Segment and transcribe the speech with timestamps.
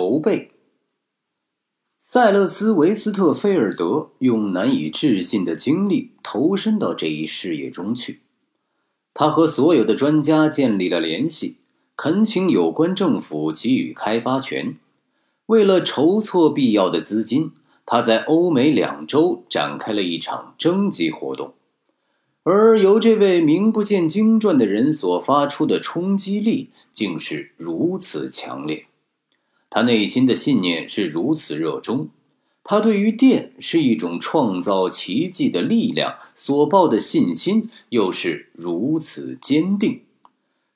[0.00, 0.52] 筹备。
[1.98, 8.22] 塞勒斯·维斯特菲尔德用难以置信的精力投身到这一事业中去。
[9.12, 11.58] 他和所有的专家建立了联系，
[11.96, 14.78] 恳请有关政府给予开发权。
[15.44, 17.52] 为了筹措必要的资金，
[17.84, 21.52] 他在欧美两周展开了一场征集活动。
[22.42, 28.86] 而由这位名不见经传的人所发出的冲击力，竟是如此强烈。
[29.70, 32.08] 他内心的信念是如此热衷，
[32.64, 40.00] 他对于电是一种创造奇迹的力量所抱的信心又是如此坚定，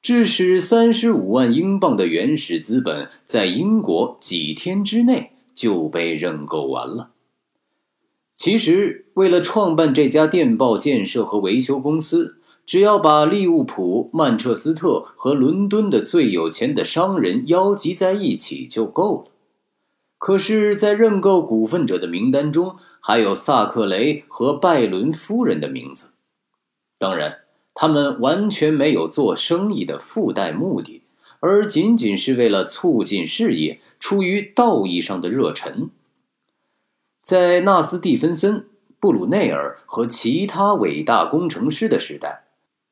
[0.00, 7.10] 致使三十五万英镑的原始资本在英国几天之内就被认购完了。
[8.34, 12.37] 其实，为了创办这家电报建设和维修公司。
[12.68, 19.30] 只要把利物浦、曼彻斯特和伦敦的最有钱的商人邀集在一起就够了。
[20.18, 26.10] 可是，在认购股份者的名单中，还有萨克雷和拜伦夫人的名字。
[26.98, 27.38] 当然，
[27.72, 31.04] 他们完全没有做生意的附带目的，
[31.40, 35.88] 而仅仅是为了促进事业，出于道义上的热忱。
[37.24, 38.66] 在纳斯蒂芬森、
[39.00, 42.44] 布鲁内尔和其他伟大工程师的时代。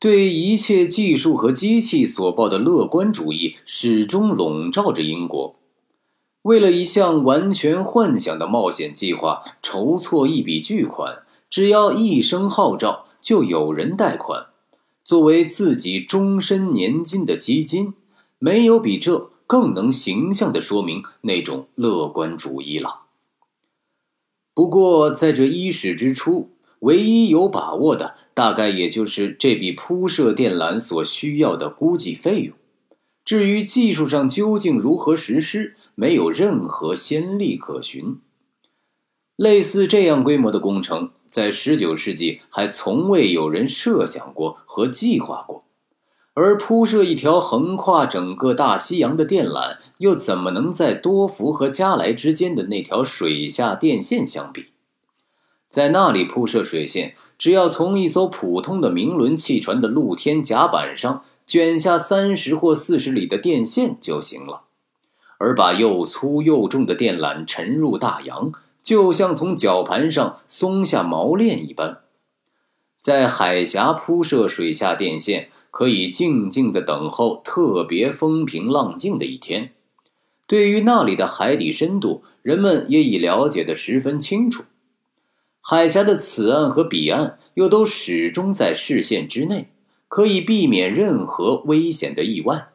[0.00, 5.56] 对一切技术和机器所抱的乐观主义始终笼罩着英国。
[6.42, 14.46] 为了一项完全幻想的冒险计划筹措一笔巨款，只要一声号召，就有人贷款，
[15.02, 17.94] 作为自己终身年金的基金。
[18.38, 23.00] 没有比这更能形象地说明那种乐观主义了。
[24.54, 26.50] 不过，在这伊始之初。
[26.80, 32.54] 唯一有把握的，大概也就是这笔铺设电缆所需要的估计费用。
[33.24, 38.18] 至于技术上究竟如何实施，没有任何先例可循。
[39.36, 45.64] 类似这样规模的工程，在19世纪还从未有人设想过和计划过。
[46.34, 54.66] 而铺设一条横跨整个大西洋的电缆，又怎么能在多福和加莱之间的那条水下电线相比？
[55.68, 64.62] 在那里铺设水线，只要从一艘普通的明轮汽船的露天甲板上卷下三十或四十里的电线就行了；
[65.38, 68.52] 而把又粗又重的电缆沉入大洋，
[68.82, 71.98] 就像从绞盘上松下毛链一般。
[73.00, 79.72] 在海峡铺设水下电线，可以静静的等候特别风平浪静的一天。
[80.46, 84.64] 对于那里的海底深度，人们也已了解的十分清楚。
[85.70, 89.68] 海峡的此岸和彼岸又都始终在视线之内，
[90.08, 92.68] 可以避免任何危险的意外。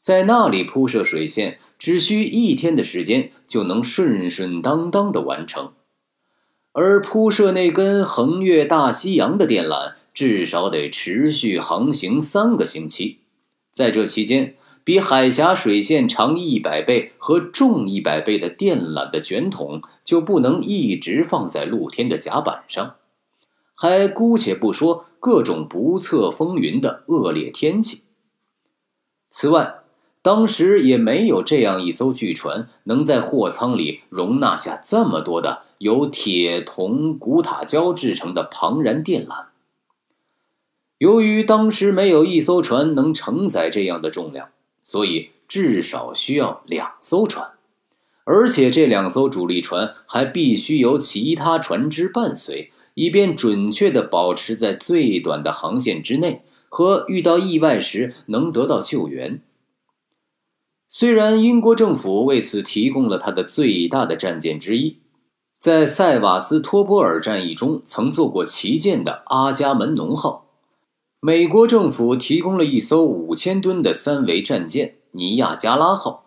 [0.00, 5.74] 在那里铺设水线，只需一天的时间就能顺顺当当的完成；
[6.72, 13.20] 而铺设那根横越大西洋的电缆，至少得持续航行三个星期。
[13.70, 22.96] 在这期间，比海峡水线长一百倍和重一百倍的电缆的卷筒就不能一直放在露天的甲板上，
[23.74, 28.02] 还姑且不说各种不测风云的恶劣天气。
[29.30, 29.76] 此外，
[30.20, 39.46] 当时也没有这样一艘巨船能在货舱里容纳下这么多的由铁、铜、古塔胶制成的庞然电缆。
[40.98, 44.50] 由于当时没有一艘船能承载这样的重量。
[44.84, 47.52] 所以至少需要两艘船，
[48.24, 59.40] 而且这两艘主力船还必须由其他船只伴随，以便准确地保持在最短的航线之内，和遇到意外时能得到救援。
[60.86, 64.98] 虽然英国政府为此提供了他的最大的战舰之一，
[65.58, 70.43] 在塞瓦斯托波尔战役中曾做过旗舰的阿伽门农号。
[71.26, 76.26] 美国政府提供了一艘五千吨的三维战舰“尼亚加拉号”，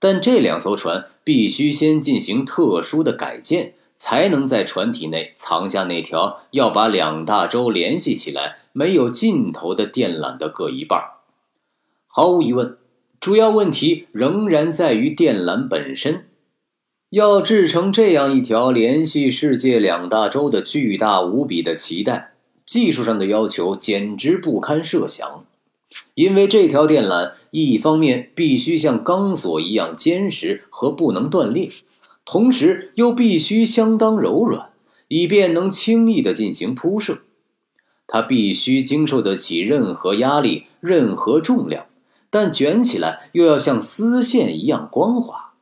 [0.00, 10.98] 但这两艘船必须先进行特殊的改建，才能在船体内藏下那条要把两大洲联系起来、没有尽头的电缆的各一半。
[12.06, 12.78] 毫无疑问，
[13.20, 16.28] 主要问题仍然在于电缆本身。
[17.10, 22.31] 要制成这样一条联系世界两大洲的巨大无比的脐带。
[22.72, 25.44] 技术上的要求简直不堪设想，
[26.14, 31.68] 因为这条电缆一方面必须像钢索一样坚实和不能断裂，
[32.24, 34.70] 同时又必须相当柔软，
[35.08, 37.18] 以便能轻易地进行铺设。
[38.06, 41.84] 它必须经受得起任何压力、任何重量，
[42.30, 45.52] 但卷起来又要像丝线一样光滑。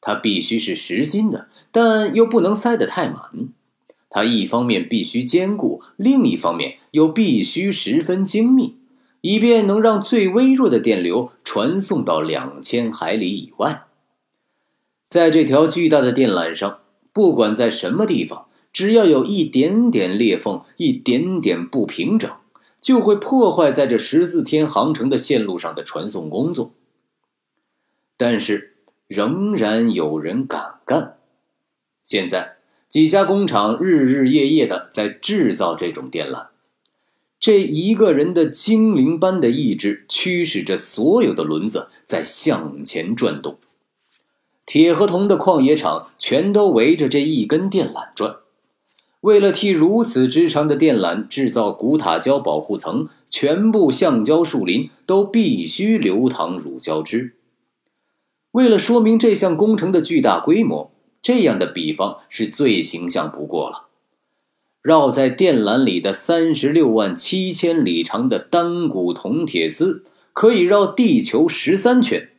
[0.00, 3.18] 它必须是实心的，但又不能塞得太满。
[4.10, 8.76] 它一方面必须坚固，另一方面又必须十分精密，
[9.20, 13.84] 以便能让最微弱的电流传送到两千海里以外。
[15.08, 16.80] 在这条巨大的电缆上，
[17.12, 22.30] 不管在什么地方，只要有一点点裂缝、一点点不平整，
[22.80, 26.72] 就会破坏在这十四天航程的线路上的传送工作。
[28.16, 28.76] 但是，
[29.06, 31.18] 仍然有人敢干。
[32.04, 32.57] 现在。
[32.88, 36.46] 几家工厂日日夜夜的在制造这种电缆，
[37.38, 43.58] 这一个人的精灵般的意志驱使着所有的轮子在向前转动。
[44.64, 48.36] 铁和铜的矿冶厂全都围着这一根电缆转。
[49.20, 57.34] 为了替如此之长的电缆制造古塔胶保护层，全部橡胶树林都必须流淌乳胶汁。
[58.52, 60.90] 为了说明这项工程的巨大规模。
[61.28, 63.88] 这样的比方是最形象不过了。
[64.80, 72.30] 绕在电缆里的三十六万七千里长的单股铜铁丝，可以绕地球十三圈。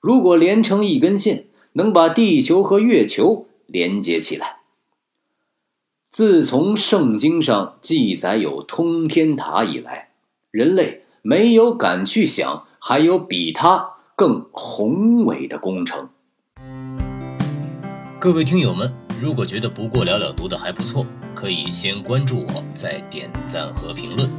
[0.00, 1.44] 如果连成一根线，
[1.74, 4.62] 能把地球和月球连接起来。
[6.10, 10.10] 自从圣经上记载有通天塔以来，
[10.50, 16.08] 人类没有敢去想还有比它更宏伟的工程。
[18.24, 18.90] 各位听友们，
[19.20, 21.04] 如果觉得不过了了读的还不错，
[21.34, 24.30] 可以先关注我，再点赞和评论，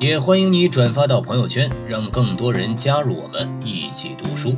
[0.00, 4.56] 也欢迎你转发到朋友圈，让更多人加入我们一起读书。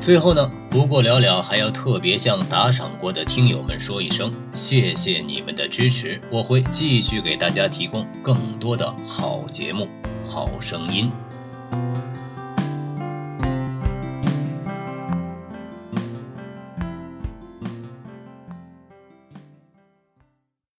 [0.00, 9.86] 最后呢，不过了了还要特别向打赏过的听友们说一声，谢谢你们的支持，我会继续给大家提供更多的好节目、
[10.26, 11.12] 好声音。